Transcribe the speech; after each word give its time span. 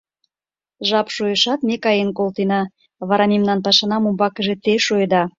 —Жап 0.87 1.07
шуэшат, 1.15 1.59
ме 1.67 1.75
каен 1.83 2.09
колтена, 2.17 2.61
вара 3.07 3.25
мемнан 3.33 3.59
пашанам 3.65 4.03
умбакыже 4.09 4.55
те 4.63 4.73
шуеда. 4.85 5.23